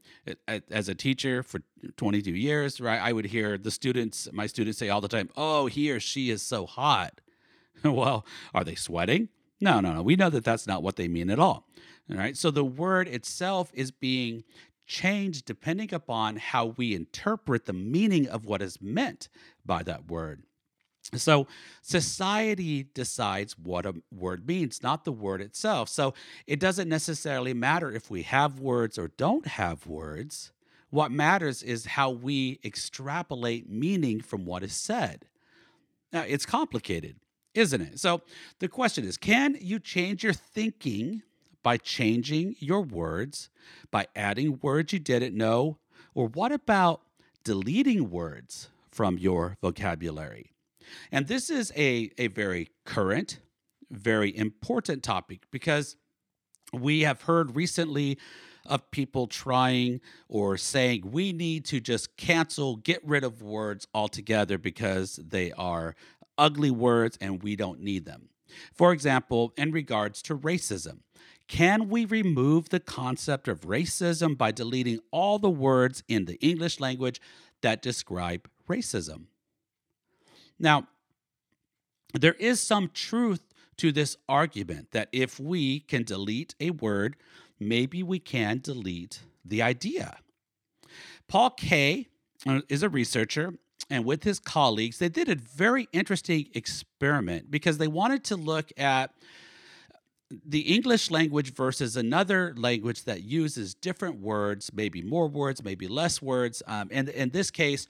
as 0.71 0.89
a 0.89 0.95
teacher 0.95 1.43
for 1.43 1.61
22 1.97 2.37
years, 2.37 2.81
right? 2.81 3.01
I 3.01 3.13
would 3.13 3.27
hear 3.27 3.59
the 3.59 3.73
students, 3.73 4.29
my 4.33 4.47
students 4.47 4.79
say 4.79 4.91
all 4.91 5.01
the 5.01 5.09
time, 5.09 5.29
"Oh, 5.37 5.67
he 5.67 5.91
or 5.91 5.99
she 5.99 6.31
is 6.31 6.41
so 6.41 6.67
hot." 6.67 7.21
well, 7.83 8.25
are 8.55 8.63
they 8.63 8.77
sweating? 8.77 9.29
No, 9.61 9.81
no, 9.81 9.93
no. 9.93 10.03
We 10.03 10.15
know 10.15 10.31
that 10.31 10.45
that's 10.45 10.69
not 10.69 10.85
what 10.85 10.95
they 10.95 11.09
mean 11.09 11.31
at 11.31 11.41
all. 11.41 11.67
All 12.11 12.17
right. 12.17 12.37
So 12.37 12.51
the 12.51 12.65
word 12.65 13.09
itself 13.09 13.71
is 13.75 13.91
being 13.91 14.45
changed 14.91 15.45
depending 15.45 15.95
upon 15.95 16.37
how 16.37 16.67
we 16.77 16.95
interpret 16.95 17.65
the 17.65 17.73
meaning 17.73 18.29
of 18.29 18.45
what 18.45 18.61
is 18.61 18.83
meant 18.83 19.29
by 19.65 19.85
that 19.85 20.11
word. 20.11 20.43
So 21.15 21.47
society 21.81 22.83
decides 22.83 23.57
what 23.57 23.87
a 23.87 23.95
word 24.13 24.47
means, 24.47 24.83
not 24.83 25.05
the 25.05 25.13
word 25.13 25.41
itself. 25.41 25.89
So 25.89 26.13
it 26.47 26.59
doesn't 26.59 26.89
necessarily 26.89 27.55
matter 27.55 27.91
if 27.91 28.11
we 28.11 28.23
have 28.23 28.59
words 28.59 28.99
or 28.99 29.09
don't 29.17 29.47
have 29.47 29.87
words. 29.87 30.53
What 30.91 31.13
matters 31.13 31.63
is 31.63 31.87
how 31.87 32.11
we 32.11 32.59
extrapolate 32.65 33.71
meaning 33.71 34.21
from 34.21 34.45
what 34.45 34.65
is 34.65 34.75
said. 34.75 35.27
Now, 36.13 36.23
it's 36.23 36.45
complicated, 36.45 37.17
isn't 37.55 37.81
it? 37.81 38.01
So 38.01 38.23
the 38.59 38.69
question 38.69 39.05
is 39.05 39.17
can 39.17 39.57
you 39.61 39.79
change 39.79 40.25
your 40.25 40.33
thinking 40.33 41.23
by 41.63 41.77
changing 41.77 42.57
your 42.59 42.83
words, 42.83 43.51
by 43.91 44.07
adding 44.17 44.59
words 44.63 44.93
you 44.93 44.99
didn't 44.99 45.37
know? 45.37 45.79
Or 46.15 46.29
what 46.29 46.53
about 46.53 47.03
deleting 47.45 48.11
words 48.11 48.69
from 48.91 49.19
your 49.19 49.57
vocabulary? 49.61 50.53
And 51.13 51.27
this 51.27 51.51
is 51.51 51.73
a, 51.77 52.11
a 52.19 52.29
very 52.29 52.71
current, 52.85 53.41
very 53.91 54.37
important 54.37 55.03
topic 55.03 55.43
because 55.51 55.97
we 56.73 57.03
have 57.03 57.23
heard 57.23 57.57
recently 57.57 58.19
of 58.67 58.91
people 58.91 59.27
trying 59.27 60.01
or 60.29 60.57
saying 60.57 61.11
we 61.11 61.33
need 61.33 61.65
to 61.67 61.81
just 61.81 62.17
cancel, 62.17 62.77
get 62.77 63.01
rid 63.05 63.25
of 63.25 63.43
words 63.43 63.87
altogether 63.95 64.59
because 64.59 65.17
they 65.17 65.51
are 65.53 65.95
ugly 66.39 66.71
words 66.71 67.19
and 67.21 67.43
we 67.43 67.57
don't 67.57 67.81
need 67.81 68.05
them. 68.05 68.29
For 68.73 68.93
example, 68.93 69.53
in 69.57 69.73
regards 69.73 70.23
to 70.23 70.37
racism, 70.37 71.01
can 71.51 71.89
we 71.89 72.05
remove 72.05 72.69
the 72.69 72.79
concept 72.79 73.49
of 73.49 73.63
racism 73.63 74.39
by 74.39 74.53
deleting 74.53 75.01
all 75.11 75.41
the 75.41 75.51
words 75.51 76.05
in 76.07 76.27
the 76.27 76.37
English 76.37 76.79
language 76.79 77.21
that 77.61 77.83
describe 77.83 78.49
racism? 78.69 79.25
Now, 80.61 80.87
there 82.15 82.35
is 82.35 82.61
some 82.61 82.89
truth 82.95 83.43
to 83.79 83.91
this 83.91 84.17
argument 84.29 84.93
that 84.93 85.09
if 85.11 85.41
we 85.41 85.81
can 85.81 86.05
delete 86.05 86.55
a 86.61 86.71
word, 86.71 87.17
maybe 87.59 88.05
we 88.05 88.21
can 88.21 88.61
delete 88.63 89.23
the 89.45 89.61
idea. 89.61 90.19
Paul 91.27 91.51
Kay 91.51 92.07
uh, 92.47 92.61
is 92.69 92.85
a 92.85 92.89
researcher, 92.89 93.55
and 93.91 94.05
with 94.05 94.23
his 94.23 94.39
colleagues, 94.39 94.99
they 94.99 95.09
did 95.09 95.29
a 95.29 95.35
very 95.35 95.89
interesting 95.93 96.47
experiment 96.55 97.51
because 97.51 97.79
they 97.79 97.89
wanted 97.89 98.23
to 98.25 98.37
look 98.37 98.71
at 98.79 99.13
the 100.47 100.61
English 100.61 101.11
language 101.11 101.55
versus 101.55 101.97
another 101.97 102.55
language 102.57 103.05
that 103.05 103.23
uses 103.23 103.75
different 103.75 104.21
words, 104.21 104.71
maybe 104.73 105.03
more 105.03 105.29
words, 105.29 105.65
maybe 105.65 105.89
less 105.89 106.23
words. 106.23 106.63
Um, 106.67 106.89
and 106.93 107.09
in 107.09 107.31
this 107.31 107.51
case, 107.51 107.87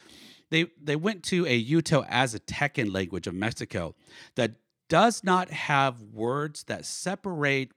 they 0.50 0.66
they 0.82 0.96
went 0.96 1.22
to 1.24 1.46
a 1.46 1.64
Uto 1.64 2.08
Aztecan 2.08 2.92
language 2.92 3.26
of 3.26 3.34
Mexico 3.34 3.94
that 4.36 4.52
does 4.88 5.22
not 5.22 5.50
have 5.50 6.02
words 6.02 6.64
that 6.64 6.84
separate 6.84 7.72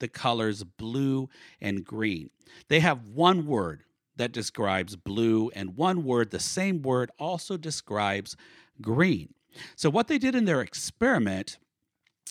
the 0.00 0.08
colors 0.08 0.62
blue 0.64 1.28
and 1.60 1.84
green. 1.84 2.30
They 2.68 2.80
have 2.80 3.08
one 3.08 3.46
word 3.46 3.84
that 4.16 4.32
describes 4.32 4.96
blue 4.96 5.50
and 5.54 5.76
one 5.76 6.04
word, 6.04 6.30
the 6.30 6.40
same 6.40 6.82
word 6.82 7.10
also 7.18 7.56
describes 7.56 8.36
green. 8.82 9.32
So 9.76 9.88
what 9.90 10.08
they 10.08 10.18
did 10.18 10.34
in 10.34 10.44
their 10.44 10.60
experiment 10.60 11.58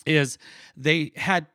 is 0.06 0.38
they 0.76 1.12
had 1.16 1.46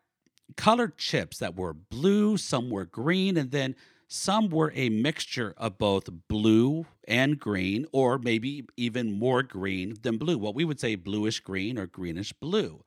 colored 0.56 0.98
chips 0.98 1.40
that 1.40 1.56
were 1.56 1.74
blue, 1.74 2.38
some 2.38 2.70
were 2.70 2.86
green, 2.86 3.38
and 3.38 3.52
then 3.52 3.76
some 4.08 4.50
were 4.50 4.72
a 4.76 4.90
mixture 4.90 5.54
of 5.58 5.78
both 5.78 6.10
blue 6.28 6.86
and 7.08 7.40
green, 7.40 7.86
or 7.92 8.20
maybe 8.20 8.66
even 8.78 9.12
more 9.12 9.44
green 9.44 9.96
than 10.02 10.18
blue, 10.18 10.38
what 10.38 10.56
we 10.56 10.66
would 10.66 10.80
say 10.80 10.96
bluish 10.96 11.40
green 11.40 11.78
or 11.78 11.88
greenish 11.88 12.32
blue. 12.34 12.84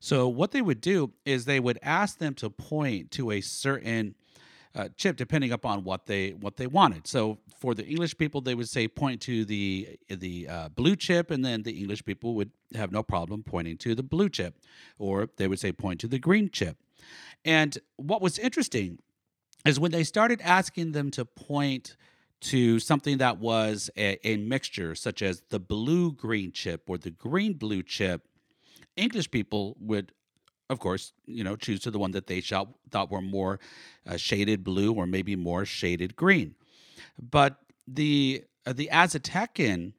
So, 0.00 0.28
what 0.28 0.52
they 0.52 0.60
would 0.60 0.80
do 0.80 1.12
is 1.24 1.46
they 1.46 1.60
would 1.60 1.78
ask 1.82 2.18
them 2.18 2.34
to 2.34 2.50
point 2.50 3.10
to 3.12 3.30
a 3.30 3.40
certain 3.40 4.14
uh, 4.76 4.88
chip 4.96 5.16
depending 5.16 5.52
upon 5.52 5.84
what 5.84 6.06
they 6.06 6.30
what 6.32 6.56
they 6.56 6.66
wanted. 6.66 7.06
So 7.06 7.38
for 7.58 7.74
the 7.74 7.86
English 7.86 8.18
people, 8.18 8.42
they 8.42 8.54
would 8.54 8.68
say 8.68 8.86
point 8.86 9.22
to 9.22 9.44
the 9.44 9.98
the 10.08 10.48
uh, 10.48 10.68
blue 10.68 10.96
chip, 10.96 11.30
and 11.30 11.44
then 11.44 11.62
the 11.62 11.72
English 11.72 12.04
people 12.04 12.34
would 12.34 12.50
have 12.74 12.92
no 12.92 13.02
problem 13.02 13.42
pointing 13.42 13.78
to 13.78 13.94
the 13.94 14.02
blue 14.02 14.28
chip, 14.28 14.58
or 14.98 15.30
they 15.38 15.48
would 15.48 15.58
say 15.58 15.72
point 15.72 16.00
to 16.00 16.08
the 16.08 16.18
green 16.18 16.50
chip. 16.50 16.76
And 17.46 17.78
what 17.96 18.20
was 18.20 18.38
interesting 18.38 18.98
is 19.64 19.80
when 19.80 19.92
they 19.92 20.04
started 20.04 20.42
asking 20.42 20.92
them 20.92 21.10
to 21.12 21.24
point 21.24 21.96
to 22.40 22.78
something 22.80 23.18
that 23.18 23.38
was 23.38 23.88
a, 23.96 24.18
a 24.28 24.36
mixture, 24.36 24.94
such 24.94 25.22
as 25.22 25.42
the 25.48 25.60
blue 25.60 26.12
green 26.12 26.52
chip 26.52 26.82
or 26.88 26.98
the 26.98 27.10
green 27.10 27.54
blue 27.54 27.82
chip, 27.82 28.28
English 28.96 29.30
people 29.30 29.76
would, 29.80 30.12
of 30.68 30.80
course, 30.80 31.12
you 31.24 31.44
know, 31.44 31.56
choose 31.56 31.80
to 31.80 31.90
the 31.90 31.98
one 31.98 32.10
that 32.10 32.26
they 32.26 32.40
shot, 32.40 32.68
thought 32.90 33.10
were 33.10 33.22
more 33.22 33.58
uh, 34.06 34.16
shaded 34.16 34.64
blue 34.64 34.92
or 34.92 35.06
maybe 35.06 35.36
more 35.36 35.64
shaded 35.64 36.16
green. 36.16 36.56
But 37.18 37.58
the 37.86 38.44
uh, 38.66 38.72
the 38.72 38.90
Aztecan 38.92 39.92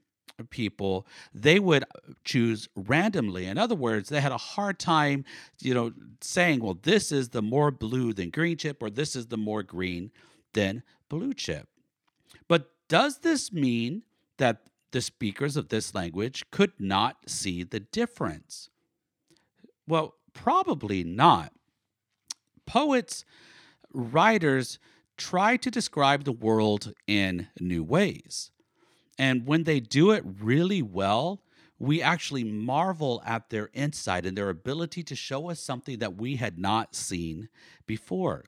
people, 0.43 1.07
they 1.33 1.59
would 1.59 1.83
uh, 1.83 2.13
choose 2.23 2.67
randomly. 2.75 3.45
In 3.45 3.57
other 3.57 3.75
words, 3.75 4.09
they 4.09 4.21
had 4.21 4.31
a 4.31 4.37
hard 4.37 4.79
time, 4.79 5.25
you 5.59 5.73
know, 5.73 5.93
saying, 6.21 6.61
well, 6.61 6.77
this 6.81 7.11
is 7.11 7.29
the 7.29 7.41
more 7.41 7.71
blue 7.71 8.13
than 8.13 8.29
green 8.29 8.57
chip, 8.57 8.81
or 8.81 8.89
this 8.89 9.15
is 9.15 9.27
the 9.27 9.37
more 9.37 9.63
green 9.63 10.11
than 10.53 10.83
blue 11.09 11.33
chip. 11.33 11.67
But 12.47 12.71
does 12.87 13.19
this 13.19 13.51
mean 13.51 14.03
that 14.37 14.61
the 14.91 15.01
speakers 15.01 15.57
of 15.57 15.69
this 15.69 15.93
language 15.93 16.45
could 16.51 16.71
not 16.79 17.17
see 17.27 17.63
the 17.63 17.79
difference? 17.79 18.69
Well, 19.87 20.15
probably 20.33 21.03
not. 21.03 21.51
Poets, 22.65 23.25
writers 23.93 24.79
try 25.17 25.57
to 25.57 25.71
describe 25.71 26.23
the 26.23 26.31
world 26.31 26.93
in 27.07 27.47
new 27.59 27.83
ways. 27.83 28.51
And 29.17 29.45
when 29.45 29.63
they 29.63 29.79
do 29.79 30.11
it 30.11 30.23
really 30.25 30.81
well, 30.81 31.41
we 31.79 32.01
actually 32.01 32.43
marvel 32.43 33.21
at 33.25 33.49
their 33.49 33.69
insight 33.73 34.25
and 34.25 34.37
their 34.37 34.49
ability 34.49 35.03
to 35.03 35.15
show 35.15 35.49
us 35.49 35.59
something 35.59 35.99
that 35.99 36.15
we 36.15 36.35
had 36.35 36.57
not 36.57 36.95
seen 36.95 37.49
before. 37.85 38.45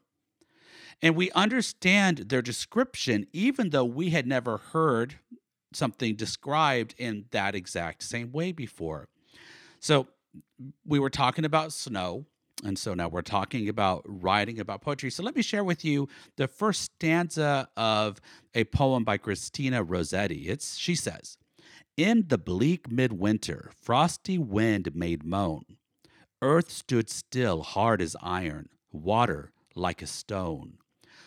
And 1.02 1.16
we 1.16 1.32
understand 1.32 2.30
their 2.30 2.42
description, 2.42 3.28
even 3.32 3.70
though 3.70 3.86
we 3.86 4.10
had 4.10 4.28
never 4.28 4.58
heard 4.58 5.16
something 5.72 6.16
described 6.16 6.96
in 6.98 7.26
that 7.32 7.56
exact 7.56 8.04
same 8.04 8.32
way 8.32 8.52
before. 8.52 9.08
So, 9.80 10.08
we 10.86 11.00
were 11.00 11.10
talking 11.10 11.46
about 11.46 11.74
snow 11.74 12.26
and 12.64 12.78
so 12.78 12.94
now 12.94 13.08
we're 13.08 13.22
talking 13.22 13.70
about 13.70 14.04
writing 14.06 14.60
about 14.60 14.82
poetry. 14.82 15.10
So 15.10 15.24
let 15.24 15.36
me 15.36 15.42
share 15.42 15.64
with 15.64 15.86
you 15.86 16.08
the 16.36 16.48
first 16.48 16.82
stanza 16.82 17.70
of 17.78 18.20
a 18.54 18.66
poem 18.66 19.04
by 19.04 19.18
Christina 19.18 19.84
Rossetti. 19.84 20.50
It's 20.50 20.78
she 20.78 20.96
says, 20.96 21.38
"In 21.96 22.28
the 22.28 22.38
bleak 22.38 22.92
midwinter, 22.92 23.72
frosty 23.82 24.38
wind 24.38 24.96
made 24.96 25.24
moan. 25.24 25.78
Earth 26.42 26.72
stood 26.72 27.10
still, 27.10 27.64
hard 27.64 28.02
as 28.02 28.16
iron, 28.22 28.70
water 28.92 29.52
like 29.76 30.02
a 30.02 30.08
stone. 30.08 30.78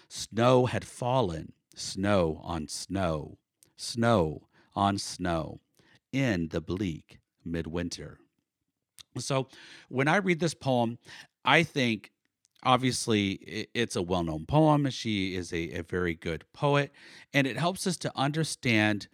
Snow 0.08 0.66
had 0.66 0.86
fallen, 0.86 1.52
snow 1.74 2.40
on 2.42 2.68
snow, 2.68 3.38
snow 3.76 4.48
on 4.74 4.98
snow, 4.98 5.60
in 6.12 6.48
the 6.48 6.60
bleak 6.60 7.18
midwinter." 7.44 8.18
So 9.18 9.48
when 9.88 10.08
I 10.08 10.16
read 10.16 10.40
this 10.40 10.54
poem, 10.54 10.98
I 11.44 11.62
think 11.62 12.12
obviously 12.62 13.68
it's 13.74 13.96
a 13.96 14.02
well 14.02 14.22
known 14.22 14.46
poem. 14.46 14.88
She 14.90 15.34
is 15.34 15.52
a, 15.52 15.72
a, 15.72 15.82
very 15.82 16.14
good 16.14 16.44
poet, 16.52 16.92
and 17.34 17.46
it 17.46 17.56
helps 17.56 17.86
us 17.86 17.96
to 17.98 18.12
understand 18.16 19.08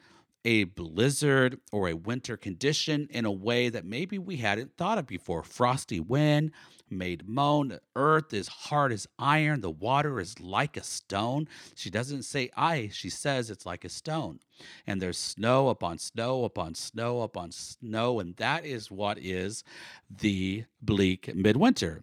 a 0.49 0.65
blizzard 0.65 1.61
or 1.73 1.91
a 1.91 1.95
winter 1.95 2.35
condition 2.35 3.07
in 3.11 3.27
a 3.27 3.31
way 3.31 3.69
that 3.69 3.85
maybe 3.85 4.19
we 4.19 4.37
hadn't 4.37 4.75
thought 4.79 4.97
of 4.97 5.07
before. 5.07 5.43
Frosty 5.43 6.01
wind 6.01 6.53
made 6.89 7.29
moan, 7.29 7.69
the 7.69 7.83
earth 7.95 8.33
is 8.33 8.49
hard 8.49 8.91
as 8.91 9.07
iron, 9.19 9.61
the 9.61 9.71
water 9.71 10.19
is 10.19 10.41
like 10.41 10.79
a 10.79 10.83
stone. 10.83 11.47
She 11.75 11.91
doesn't 11.91 12.23
say 12.23 12.49
ice, 12.57 12.95
she 12.95 13.11
says 13.11 13.51
it's 13.51 13.67
like 13.67 13.85
a 13.85 13.91
stone. 13.91 14.41
And 14.87 15.03
there's 15.03 15.19
snow 15.19 15.69
upon 15.69 15.99
snow 15.99 16.45
upon 16.45 16.75
snow 16.75 17.21
upon 17.21 17.53
snow, 17.53 18.19
and 18.19 18.35
that 18.37 18.65
is 18.65 18.91
what 18.91 19.19
is 19.19 19.65
the 20.09 20.65
bleak 20.81 21.31
midwinter. 21.35 22.01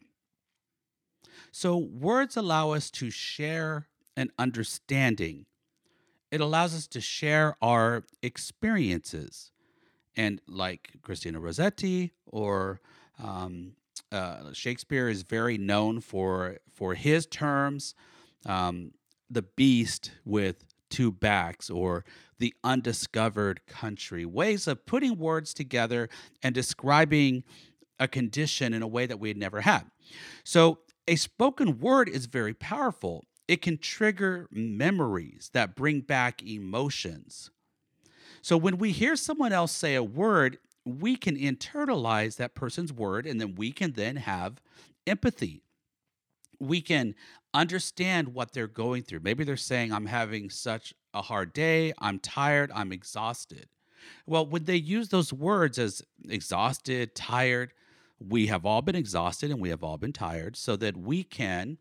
So, 1.52 1.78
words 1.78 2.38
allow 2.38 2.74
us 2.74 2.92
to 2.92 3.10
share 3.10 3.88
an 4.16 4.30
understanding, 4.38 5.48
it 6.36 6.42
allows 6.42 6.76
us 6.76 6.86
to 6.86 7.00
share 7.00 7.56
our 7.62 8.04
experiences. 8.22 9.52
And 10.18 10.42
like 10.50 10.90
Christina 11.02 11.40
Rossetti 11.40 12.12
or 12.26 12.82
um, 13.24 13.72
uh, 14.12 14.52
Shakespeare 14.52 15.08
is 15.08 15.22
very 15.24 15.58
known 15.58 16.02
for 16.02 16.58
for 16.74 16.94
his 16.94 17.26
terms, 17.26 17.96
um, 18.46 18.92
the 19.30 19.44
beast 19.44 20.12
with 20.26 20.66
two 20.90 21.10
backs 21.10 21.70
or 21.70 22.04
the 22.38 22.54
undiscovered 22.66 23.66
country, 23.66 24.26
ways 24.26 24.68
of 24.68 24.86
putting 24.86 25.18
words 25.18 25.54
together 25.54 26.10
and 26.44 26.54
describing 26.54 27.46
a 27.98 28.10
condition 28.10 28.74
in 28.74 28.82
a 28.82 28.88
way 28.88 29.06
that 29.06 29.22
we 29.22 29.30
had 29.30 29.38
never 29.38 29.62
had. 29.62 29.86
So, 30.44 30.80
a 31.08 31.16
spoken 31.16 31.80
word 31.80 32.10
is 32.10 32.26
very 32.26 32.54
powerful. 32.54 33.24
It 33.48 33.62
can 33.62 33.78
trigger 33.78 34.48
memories 34.52 35.50
that 35.54 35.76
bring 35.76 36.02
back 36.02 36.42
emotions. 36.44 37.52
So, 38.42 38.58
when 38.58 38.78
we 38.78 38.92
hear 38.92 39.16
someone 39.16 39.54
else 39.54 39.72
say 39.72 39.96
a 39.96 40.04
word, 40.04 40.58
we 40.86 41.16
can 41.16 41.36
internalize 41.36 42.38
that 42.38 42.56
person's 42.56 42.94
word 42.94 43.26
and 43.26 43.42
then 43.42 43.56
we 43.56 43.72
can 43.72 43.94
then 43.94 44.18
have 44.18 44.62
empathy. 45.08 45.64
We 46.60 46.82
can 46.82 47.16
understand 47.54 48.30
what 48.30 48.54
they're 48.54 48.68
going 48.68 49.04
through. 49.04 49.22
Maybe 49.22 49.44
they're 49.44 49.58
saying, 49.58 49.92
I'm 49.92 50.06
having 50.06 50.50
such 50.50 50.94
a 51.14 51.22
hard 51.22 51.54
day, 51.54 51.94
I'm 52.00 52.20
tired, 52.20 52.72
I'm 52.74 52.92
exhausted. 52.92 53.68
Well, 54.28 54.46
when 54.46 54.66
they 54.66 54.76
use 54.76 55.10
those 55.10 55.34
words 55.34 55.80
as 55.80 56.04
exhausted, 56.30 57.16
tired, 57.16 57.74
we 58.20 58.48
have 58.48 58.66
all 58.66 58.82
been 58.82 58.96
exhausted 58.96 59.52
and 59.52 59.60
we 59.60 59.70
have 59.70 59.84
all 59.84 59.98
been 59.98 60.14
tired 60.14 60.56
so 60.56 60.76
that 60.78 60.96
we 60.98 61.24
can 61.24 61.78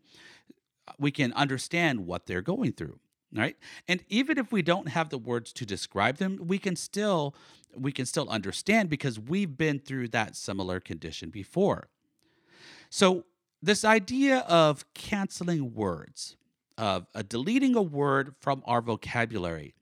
we 0.99 1.11
can 1.11 1.33
understand 1.33 2.05
what 2.05 2.25
they're 2.25 2.41
going 2.41 2.71
through 2.71 2.99
right? 3.33 3.57
And 3.89 4.01
even 4.07 4.37
if 4.37 4.53
we 4.53 4.61
don't 4.61 4.87
have 4.87 5.09
the 5.09 5.17
words 5.17 5.51
to 5.53 5.65
describe 5.65 6.17
them 6.17 6.39
we 6.45 6.57
can 6.57 6.75
still 6.75 7.35
we 7.77 7.91
can 7.91 8.05
still 8.05 8.29
understand 8.29 8.89
because 8.89 9.19
we've 9.19 9.57
been 9.57 9.79
through 9.79 10.07
that 10.09 10.35
similar 10.35 10.79
condition 10.79 11.29
before. 11.29 11.89
So 12.89 13.25
this 13.61 13.83
idea 13.83 14.39
of 14.47 14.85
canceling 14.93 15.73
words 15.73 16.37
of 16.77 17.07
uh, 17.15 17.23
deleting 17.27 17.75
a 17.75 17.81
word 17.81 18.35
from 18.39 18.61
our 18.65 18.81
vocabulary 18.81 19.73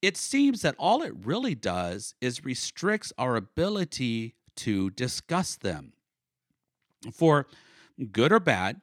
it 0.00 0.16
seems 0.16 0.62
that 0.62 0.74
all 0.78 1.02
it 1.02 1.12
really 1.24 1.54
does 1.54 2.14
is 2.20 2.44
restricts 2.44 3.12
our 3.18 3.36
ability 3.36 4.34
to 4.54 4.90
discuss 4.90 5.56
them 5.56 5.92
for 7.12 7.46
good 8.12 8.32
or 8.32 8.40
bad 8.40 8.80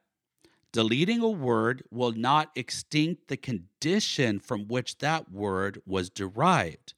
Deleting 0.76 1.22
a 1.22 1.30
word 1.30 1.84
will 1.90 2.12
not 2.12 2.50
extinct 2.54 3.28
the 3.28 3.38
condition 3.38 4.38
from 4.38 4.68
which 4.68 4.98
that 4.98 5.32
word 5.32 5.80
was 5.86 6.10
derived, 6.10 6.92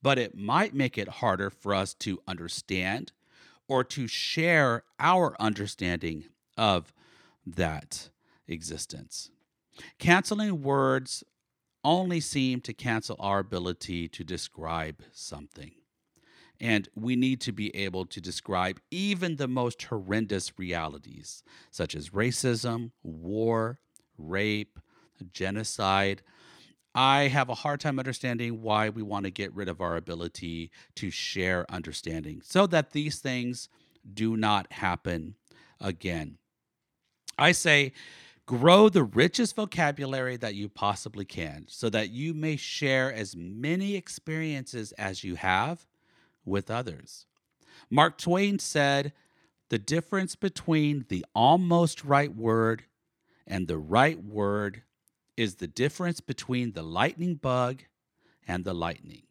but 0.00 0.18
it 0.18 0.34
might 0.34 0.72
make 0.72 0.96
it 0.96 1.08
harder 1.08 1.50
for 1.50 1.74
us 1.74 1.92
to 1.92 2.22
understand 2.26 3.12
or 3.68 3.84
to 3.84 4.06
share 4.06 4.82
our 4.98 5.36
understanding 5.38 6.24
of 6.56 6.94
that 7.46 8.08
existence. 8.46 9.28
Canceling 9.98 10.62
words 10.62 11.22
only 11.84 12.20
seem 12.20 12.62
to 12.62 12.72
cancel 12.72 13.16
our 13.20 13.40
ability 13.40 14.08
to 14.08 14.24
describe 14.24 15.02
something. 15.12 15.72
And 16.60 16.88
we 16.96 17.14
need 17.14 17.40
to 17.42 17.52
be 17.52 17.74
able 17.76 18.06
to 18.06 18.20
describe 18.20 18.80
even 18.90 19.36
the 19.36 19.46
most 19.46 19.82
horrendous 19.82 20.52
realities, 20.58 21.44
such 21.70 21.94
as 21.94 22.10
racism, 22.10 22.90
war, 23.02 23.78
rape, 24.16 24.78
genocide. 25.32 26.22
I 26.94 27.28
have 27.28 27.48
a 27.48 27.54
hard 27.54 27.80
time 27.80 27.98
understanding 27.98 28.60
why 28.60 28.88
we 28.88 29.02
want 29.02 29.24
to 29.24 29.30
get 29.30 29.54
rid 29.54 29.68
of 29.68 29.80
our 29.80 29.96
ability 29.96 30.70
to 30.96 31.10
share 31.10 31.64
understanding 31.70 32.40
so 32.42 32.66
that 32.66 32.90
these 32.90 33.20
things 33.20 33.68
do 34.14 34.36
not 34.36 34.72
happen 34.72 35.36
again. 35.80 36.38
I 37.38 37.52
say, 37.52 37.92
grow 38.46 38.88
the 38.88 39.04
richest 39.04 39.54
vocabulary 39.54 40.36
that 40.38 40.54
you 40.54 40.68
possibly 40.68 41.24
can 41.24 41.66
so 41.68 41.90
that 41.90 42.10
you 42.10 42.34
may 42.34 42.56
share 42.56 43.12
as 43.12 43.36
many 43.36 43.94
experiences 43.94 44.92
as 44.92 45.22
you 45.22 45.36
have 45.36 45.86
with 46.48 46.70
others. 46.70 47.26
Mark 47.90 48.18
Twain 48.18 48.58
said, 48.58 49.12
The 49.68 49.78
difference 49.78 50.36
between 50.36 51.06
the 51.08 51.24
almost 51.34 52.04
right 52.04 52.34
word 52.34 52.84
and 53.46 53.66
the 53.66 53.78
right 53.78 54.22
word 54.22 54.82
is 55.36 55.56
the 55.56 55.66
difference 55.66 56.20
between 56.20 56.72
the 56.72 56.82
lightning 56.82 57.36
bug 57.36 57.82
and 58.46 58.64
the 58.64 58.74
lightning. 58.74 59.22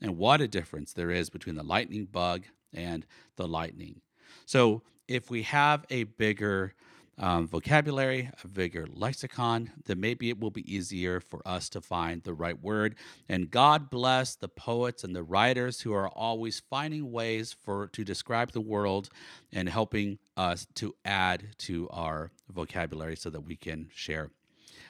And 0.00 0.16
what 0.18 0.40
a 0.40 0.48
difference 0.48 0.92
there 0.92 1.10
is 1.10 1.30
between 1.30 1.56
the 1.56 1.62
lightning 1.62 2.06
bug 2.06 2.44
and 2.72 3.06
the 3.36 3.46
lightning. 3.46 4.00
So, 4.46 4.82
if 5.06 5.30
we 5.30 5.42
have 5.42 5.84
a 5.90 6.04
bigger 6.04 6.74
um, 7.18 7.46
vocabulary, 7.46 8.30
a 8.42 8.48
bigger 8.48 8.86
lexicon, 8.92 9.70
then 9.84 10.00
maybe 10.00 10.30
it 10.30 10.40
will 10.40 10.50
be 10.50 10.72
easier 10.72 11.20
for 11.20 11.40
us 11.46 11.68
to 11.70 11.80
find 11.80 12.22
the 12.22 12.34
right 12.34 12.60
word. 12.60 12.96
And 13.28 13.50
God 13.50 13.90
bless 13.90 14.34
the 14.34 14.48
poets 14.48 15.04
and 15.04 15.14
the 15.14 15.22
writers 15.22 15.80
who 15.80 15.92
are 15.92 16.08
always 16.08 16.60
finding 16.68 17.12
ways 17.12 17.54
for 17.64 17.86
to 17.88 18.04
describe 18.04 18.52
the 18.52 18.60
world 18.60 19.10
and 19.52 19.68
helping 19.68 20.18
us 20.36 20.66
to 20.74 20.94
add 21.04 21.44
to 21.58 21.88
our 21.90 22.32
vocabulary 22.52 23.16
so 23.16 23.30
that 23.30 23.40
we 23.42 23.56
can 23.56 23.88
share 23.94 24.30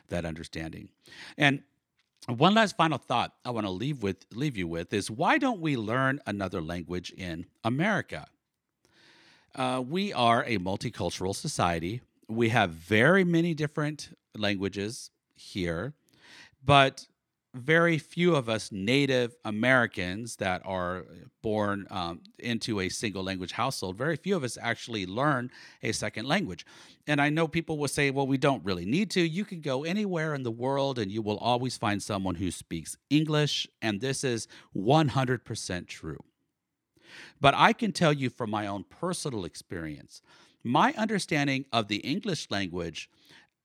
that 0.09 0.25
understanding. 0.25 0.89
And 1.37 1.63
one 2.27 2.55
last 2.55 2.77
final 2.77 2.97
thought 2.97 3.35
I 3.45 3.51
want 3.51 3.67
to 3.67 3.71
leave 3.71 4.03
with 4.03 4.25
leave 4.33 4.57
you 4.57 4.67
with 4.67 4.95
is 4.95 5.11
why 5.11 5.37
don't 5.37 5.61
we 5.61 5.77
learn 5.77 6.21
another 6.27 6.63
language 6.63 7.11
in 7.11 7.45
America? 7.63 8.27
Uh, 9.55 9.83
we 9.87 10.13
are 10.13 10.43
a 10.45 10.59
multicultural 10.59 11.35
society 11.35 12.01
we 12.29 12.49
have 12.51 12.71
very 12.71 13.25
many 13.25 13.55
different 13.55 14.17
languages 14.37 15.11
here, 15.35 15.95
but 16.65 17.07
very 17.55 17.99
few 17.99 18.35
of 18.35 18.49
us 18.49 18.73
native 18.73 19.37
Americans 19.45 20.37
that 20.37 20.61
are 20.65 21.05
born 21.41 21.87
um, 21.91 22.21
into 22.41 22.81
a 22.81 22.89
single 22.89 23.23
language 23.23 23.53
household, 23.53 23.97
very 23.97 24.17
few 24.17 24.35
of 24.35 24.43
us 24.43 24.59
actually 24.61 25.07
learn 25.07 25.51
a 25.83 25.93
second 25.93 26.27
language. 26.27 26.67
And 27.07 27.21
I 27.21 27.29
know 27.29 27.47
people 27.47 27.79
will 27.79 27.89
say, 27.89 28.11
well, 28.11 28.27
we 28.27 28.39
don't 28.39 28.65
really 28.65 28.85
need 28.85 29.11
to. 29.13 29.21
You 29.21 29.45
can 29.45 29.61
go 29.61 29.85
anywhere 29.85 30.35
in 30.35 30.43
the 30.43 30.51
world 30.51 30.99
and 30.99 31.13
you 31.13 31.23
will 31.23 31.39
always 31.39 31.77
find 31.77 32.03
someone 32.03 32.35
who 32.35 32.51
speaks 32.51 32.97
English. 33.09 33.69
And 33.81 34.01
this 34.01 34.25
is 34.25 34.49
100% 34.77 35.87
true. 35.87 36.25
But 37.41 37.55
I 37.57 37.73
can 37.73 37.93
tell 37.93 38.13
you 38.13 38.31
from 38.31 38.51
my 38.51 38.67
own 38.67 38.85
personal 38.85 39.45
experience 39.45 40.23
my 40.65 40.95
understanding 40.95 41.67
of 41.73 41.89
the 41.89 41.99
English 41.99 42.51
language 42.51 43.11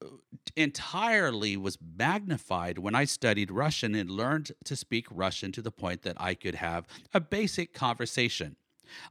uh, 0.04 0.08
entirely 0.56 1.58
was 1.58 1.78
magnified 1.98 2.78
when 2.78 2.94
I 2.94 3.06
studied 3.06 3.50
Russian 3.50 3.96
and 3.96 4.12
learned 4.12 4.52
to 4.66 4.76
speak 4.76 5.08
Russian 5.10 5.52
to 5.54 5.62
the 5.62 5.72
point 5.72 6.04
that 6.04 6.18
I 6.20 6.36
could 6.36 6.56
have 6.56 6.86
a 7.14 7.20
basic 7.20 7.74
conversation. 7.74 8.58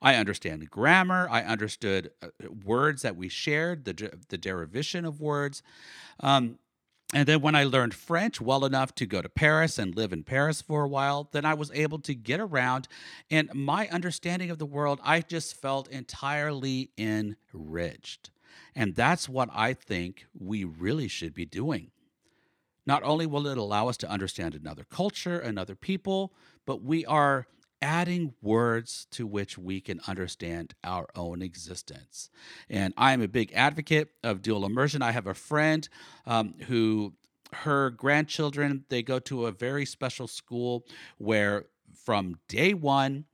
I 0.02 0.16
understand 0.16 0.68
grammar. 0.70 1.28
I 1.30 1.42
understood 1.42 2.10
uh, 2.22 2.28
words 2.64 3.02
that 3.02 3.16
we 3.16 3.28
shared, 3.28 3.84
the, 3.84 4.12
the 4.28 4.38
derivation 4.38 5.04
of 5.04 5.20
words. 5.20 5.62
Um, 6.20 6.58
and 7.14 7.26
then 7.26 7.40
when 7.40 7.54
I 7.54 7.64
learned 7.64 7.94
French 7.94 8.40
well 8.40 8.66
enough 8.66 8.94
to 8.96 9.06
go 9.06 9.22
to 9.22 9.28
Paris 9.30 9.78
and 9.78 9.96
live 9.96 10.12
in 10.12 10.24
Paris 10.24 10.60
for 10.60 10.84
a 10.84 10.88
while, 10.88 11.28
then 11.32 11.46
I 11.46 11.54
was 11.54 11.70
able 11.72 11.98
to 12.00 12.14
get 12.14 12.38
around. 12.38 12.86
And 13.30 13.52
my 13.54 13.88
understanding 13.88 14.50
of 14.50 14.58
the 14.58 14.66
world, 14.66 15.00
I 15.02 15.22
just 15.22 15.56
felt 15.56 15.88
entirely 15.88 16.90
enriched. 16.98 18.30
And 18.74 18.94
that's 18.94 19.28
what 19.28 19.48
I 19.54 19.72
think 19.72 20.26
we 20.38 20.64
really 20.64 21.08
should 21.08 21.32
be 21.32 21.46
doing. 21.46 21.90
Not 22.86 23.02
only 23.02 23.26
will 23.26 23.46
it 23.46 23.58
allow 23.58 23.88
us 23.88 23.96
to 23.98 24.10
understand 24.10 24.54
another 24.54 24.84
culture, 24.84 25.38
another 25.38 25.74
people, 25.74 26.32
but 26.66 26.82
we 26.82 27.06
are 27.06 27.46
adding 27.80 28.34
words 28.42 29.06
to 29.12 29.26
which 29.26 29.56
we 29.58 29.80
can 29.80 30.00
understand 30.06 30.74
our 30.84 31.08
own 31.14 31.42
existence. 31.42 32.30
And 32.68 32.92
I 32.96 33.12
am 33.12 33.22
a 33.22 33.28
big 33.28 33.52
advocate 33.52 34.10
of 34.22 34.42
dual 34.42 34.64
immersion. 34.64 35.02
I 35.02 35.12
have 35.12 35.26
a 35.26 35.34
friend 35.34 35.88
um, 36.26 36.54
who 36.66 37.14
her 37.52 37.90
grandchildren 37.90 38.84
they 38.90 39.02
go 39.02 39.18
to 39.18 39.46
a 39.46 39.52
very 39.52 39.86
special 39.86 40.26
school 40.26 40.84
where 41.16 41.66
from 42.04 42.38
day 42.46 42.74
one 42.74 43.24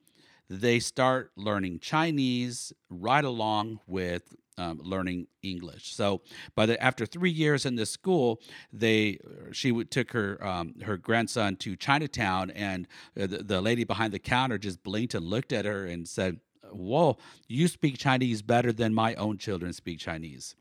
they 0.48 0.78
start 0.78 1.32
learning 1.36 1.80
Chinese 1.80 2.72
right 2.88 3.24
along 3.24 3.80
with 3.86 4.34
um, 4.58 4.80
learning 4.82 5.26
English. 5.42 5.94
So, 5.94 6.22
by 6.54 6.66
the 6.66 6.82
after 6.82 7.06
three 7.06 7.30
years 7.30 7.66
in 7.66 7.76
this 7.76 7.90
school, 7.90 8.40
they 8.72 9.18
she 9.52 9.72
would, 9.72 9.90
took 9.90 10.12
her 10.12 10.44
um, 10.44 10.74
her 10.82 10.96
grandson 10.96 11.56
to 11.56 11.76
Chinatown, 11.76 12.50
and 12.50 12.86
the, 13.14 13.26
the 13.26 13.60
lady 13.60 13.84
behind 13.84 14.12
the 14.12 14.18
counter 14.18 14.58
just 14.58 14.82
blinked 14.82 15.14
and 15.14 15.24
looked 15.24 15.52
at 15.52 15.64
her 15.64 15.86
and 15.86 16.08
said, 16.08 16.40
"Whoa, 16.70 17.16
you 17.48 17.68
speak 17.68 17.98
Chinese 17.98 18.42
better 18.42 18.72
than 18.72 18.94
my 18.94 19.14
own 19.14 19.38
children 19.38 19.72
speak 19.72 19.98
Chinese." 19.98 20.54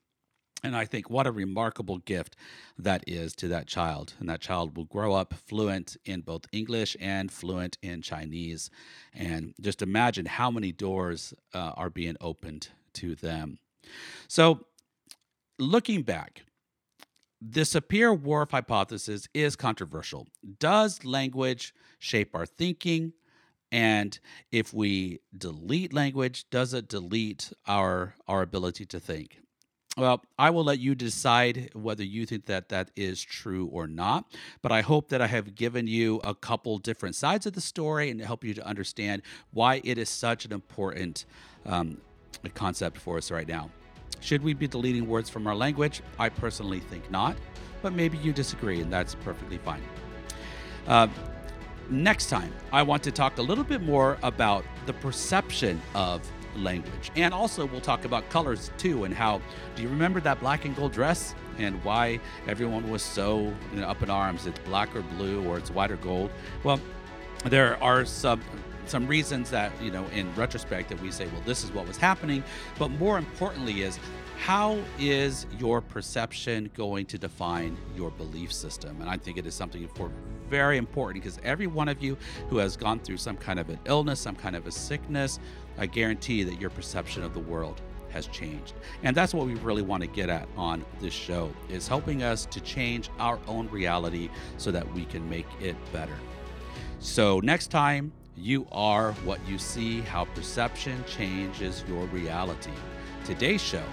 And 0.64 0.78
I 0.78 0.86
think 0.86 1.10
what 1.10 1.28
a 1.28 1.32
remarkable 1.32 1.98
gift 1.98 2.38
that 2.78 3.04
is 3.06 3.36
to 3.36 3.50
that 3.50 3.68
child. 3.68 4.14
And 4.20 4.30
that 4.30 4.40
child 4.40 4.78
will 4.78 4.86
grow 4.86 5.14
up 5.14 5.34
fluent 5.34 5.98
in 6.06 6.22
both 6.22 6.46
English 6.54 6.96
and 7.02 7.30
fluent 7.30 7.78
in 7.82 8.02
Chinese. 8.02 8.70
And 9.14 9.54
just 9.60 9.82
imagine 9.82 10.26
how 10.26 10.50
many 10.50 10.72
doors 10.72 11.34
uh, 11.54 11.74
are 11.76 11.90
being 11.90 12.16
opened 12.22 12.70
to 12.94 13.14
them. 13.14 13.60
So, 14.28 14.66
looking 15.60 16.04
back, 16.04 16.44
the 17.42 17.62
Sapir 17.62 18.18
Whorf 18.18 18.52
hypothesis 18.52 19.28
is 19.34 19.56
controversial. 19.56 20.28
Does 20.60 21.04
language 21.04 21.74
shape 22.00 22.36
our 22.36 22.46
thinking? 22.46 23.14
And 23.72 24.18
if 24.52 24.74
we 24.74 25.20
delete 25.38 25.94
language, 25.94 26.50
does 26.50 26.74
it 26.74 26.88
delete 26.88 27.52
our, 27.68 28.16
our 28.28 28.42
ability 28.44 28.86
to 28.88 29.00
think? 29.00 29.40
Well, 29.98 30.24
I 30.40 30.50
will 30.50 30.64
let 30.64 30.80
you 30.80 30.96
decide 30.96 31.70
whether 31.74 32.04
you 32.04 32.26
think 32.26 32.46
that 32.46 32.70
that 32.70 32.90
is 32.96 33.22
true 33.22 33.68
or 33.68 33.88
not. 33.88 34.26
But 34.62 34.72
I 34.72 34.82
hope 34.82 35.10
that 35.10 35.22
I 35.22 35.28
have 35.28 35.54
given 35.54 35.86
you 35.86 36.20
a 36.24 36.34
couple 36.34 36.78
different 36.80 37.16
sides 37.16 37.46
of 37.46 37.54
the 37.54 37.62
story 37.62 38.10
and 38.10 38.20
help 38.22 38.44
you 38.44 38.54
to 38.56 38.66
understand 38.66 39.22
why 39.52 39.82
it 39.84 39.98
is 39.98 40.10
such 40.10 40.46
an 40.46 40.54
important 40.54 41.26
um, 41.66 41.98
concept 42.50 42.98
for 42.98 43.18
us 43.18 43.32
right 43.32 43.48
now. 43.48 43.70
Should 44.20 44.44
we 44.44 44.54
be 44.54 44.68
deleting 44.68 45.08
words 45.08 45.30
from 45.30 45.48
our 45.48 45.56
language? 45.56 46.02
I 46.18 46.30
personally 46.30 46.80
think 46.80 47.10
not, 47.12 47.36
but 47.82 47.94
maybe 47.94 48.18
you 48.18 48.32
disagree, 48.32 48.82
and 48.82 48.92
that's 48.92 49.16
perfectly 49.16 49.58
fine. 49.58 49.82
Uh, 50.88 51.08
next 51.90 52.30
time, 52.30 52.54
I 52.72 52.84
want 52.84 53.04
to 53.04 53.12
talk 53.12 53.38
a 53.38 53.42
little 53.42 53.64
bit 53.64 53.82
more 53.82 54.18
about 54.24 54.64
the 54.86 54.94
perception 54.94 55.82
of 55.94 56.22
language. 56.56 57.12
And 57.16 57.34
also, 57.34 57.66
we'll 57.66 57.82
talk 57.82 58.06
about 58.06 58.30
colors 58.30 58.72
too, 58.78 59.04
and 59.04 59.14
how 59.14 59.42
do 59.76 59.84
you 59.84 59.90
remember 59.90 60.20
that 60.22 60.40
black 60.40 60.66
and 60.66 60.76
gold 60.76 60.94
dress? 60.94 61.36
And 61.58 61.84
why 61.84 62.20
everyone 62.48 62.90
was 62.90 63.04
so 63.04 63.54
you 63.74 63.82
know, 63.82 63.88
up 63.88 64.02
in 64.02 64.10
arms. 64.10 64.48
It's 64.48 64.58
black 64.60 64.96
or 64.96 65.02
blue, 65.02 65.48
or 65.48 65.58
it's 65.58 65.70
white 65.70 65.92
or 65.92 65.98
gold. 65.98 66.32
Well, 66.64 66.80
there 67.46 67.82
are 67.84 68.06
some 68.06 68.42
some 68.86 69.08
reasons 69.08 69.50
that 69.50 69.72
you 69.82 69.92
know 69.92 70.06
in 70.14 70.34
retrospect 70.36 70.90
that 70.90 71.02
we 71.02 71.12
say 71.12 71.28
well 71.28 71.42
this 71.46 71.64
is 71.64 71.72
what 71.72 71.88
was 71.88 71.98
happening 71.98 72.44
but 72.78 72.90
more 72.92 73.18
importantly 73.18 73.82
is 73.82 74.00
how 74.40 74.78
is 75.00 75.46
your 75.58 75.80
perception 75.80 76.70
going 76.76 77.06
to 77.06 77.18
define 77.18 77.78
your 77.96 78.12
belief 78.12 78.52
system 78.52 79.00
and 79.00 79.10
i 79.10 79.18
think 79.18 79.38
it 79.38 79.46
is 79.46 79.54
something 79.56 79.88
very 80.50 80.78
important 80.78 81.24
because 81.24 81.40
every 81.44 81.68
one 81.68 81.88
of 81.88 82.04
you 82.04 82.18
who 82.50 82.58
has 82.58 82.76
gone 82.76 83.00
through 83.00 83.18
some 83.18 83.38
kind 83.38 83.60
of 83.60 83.70
an 83.70 83.80
illness 83.86 84.20
some 84.20 84.36
kind 84.36 84.56
of 84.56 84.68
a 84.68 84.72
sickness 84.72 85.40
I 85.78 85.86
guarantee 85.86 86.44
that 86.44 86.60
your 86.60 86.70
perception 86.70 87.24
of 87.24 87.34
the 87.34 87.40
world 87.40 87.82
has 88.10 88.28
changed. 88.28 88.74
And 89.02 89.18
that's 89.18 89.34
what 89.34 89.48
we 89.48 89.56
really 89.56 89.82
want 89.82 90.02
to 90.02 90.08
get 90.08 90.30
at 90.30 90.48
on 90.56 90.86
this 91.02 91.14
show 91.14 91.52
is 91.70 91.88
helping 91.88 92.22
us 92.22 92.46
to 92.48 92.62
change 92.62 93.10
our 93.20 93.40
own 93.48 93.68
reality 93.70 94.30
so 94.58 94.72
that 94.72 94.92
we 94.94 95.06
can 95.06 95.28
make 95.28 95.48
it 95.60 95.76
better. 95.92 96.16
So 97.00 97.40
next 97.40 97.68
time, 97.68 98.12
you 98.38 98.68
are 98.72 99.14
what 99.24 99.40
you 99.48 99.58
see, 99.58 100.02
how 100.02 100.26
perception 100.26 101.04
changes 101.06 101.84
your 101.88 102.06
reality. 102.08 102.72
Today's 103.24 103.62
show, 103.62 103.84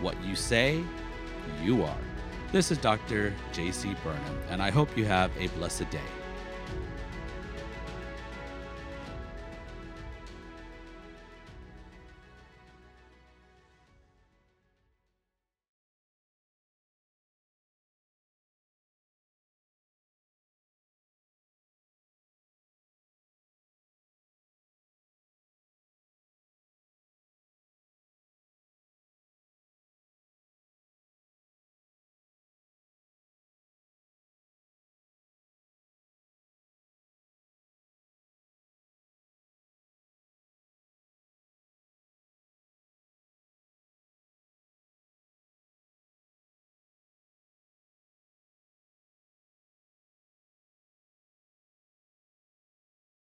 what 0.00 0.20
you 0.24 0.34
say, 0.34 0.82
you 1.62 1.82
are. 1.82 1.96
This 2.52 2.70
is 2.70 2.78
Dr. 2.78 3.34
JC 3.52 3.96
Burnham, 4.02 4.38
and 4.48 4.62
I 4.62 4.70
hope 4.70 4.96
you 4.96 5.04
have 5.04 5.30
a 5.38 5.48
blessed 5.48 5.90
day. 5.90 6.23